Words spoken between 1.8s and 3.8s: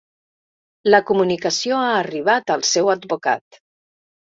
ha arribat al seu advocat